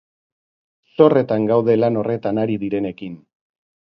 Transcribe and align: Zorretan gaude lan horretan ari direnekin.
Zorretan 0.95 1.45
gaude 1.51 1.75
lan 1.81 1.99
horretan 2.01 2.39
ari 2.45 2.57
direnekin. 2.65 3.21